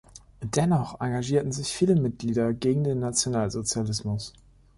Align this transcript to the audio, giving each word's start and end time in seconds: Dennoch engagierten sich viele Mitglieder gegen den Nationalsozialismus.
Dennoch 0.55 0.99
engagierten 0.99 1.51
sich 1.51 1.73
viele 1.75 1.95
Mitglieder 1.95 2.53
gegen 2.53 2.83
den 2.83 2.97
Nationalsozialismus. 2.97 4.33